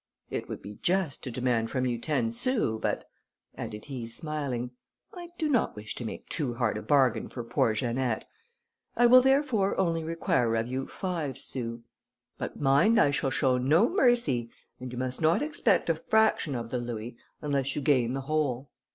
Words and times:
It 0.31 0.49
would 0.49 0.63
be 0.63 0.77
just 0.81 1.23
to 1.25 1.29
demand 1.31 1.69
from 1.69 1.85
you 1.85 1.99
ten 1.99 2.31
sous, 2.31 2.81
but," 2.81 3.07
added 3.55 3.85
he, 3.85 4.07
smiling, 4.07 4.71
"I 5.13 5.29
do 5.37 5.47
not 5.47 5.75
wish 5.75 5.93
to 5.93 6.05
make 6.05 6.27
too 6.27 6.55
hard 6.55 6.75
a 6.79 6.81
bargain 6.81 7.29
for 7.29 7.43
poor 7.43 7.73
Janette; 7.73 8.25
I 8.97 9.05
will, 9.05 9.21
therefore, 9.21 9.79
only 9.79 10.03
require 10.03 10.55
of 10.55 10.65
you 10.65 10.87
five 10.87 11.37
sous; 11.37 11.81
but 12.39 12.59
mind, 12.59 12.99
I 12.99 13.11
shall 13.11 13.29
show 13.29 13.59
no 13.59 13.89
mercy, 13.89 14.49
and 14.79 14.91
you 14.91 14.97
must 14.97 15.21
not 15.21 15.43
expect 15.43 15.87
a 15.87 15.93
fraction 15.93 16.55
of 16.55 16.71
the 16.71 16.79
louis, 16.79 17.15
unless 17.39 17.75
you 17.75 17.83
gain 17.83 18.13
the 18.13 18.21
whole. 18.21 18.71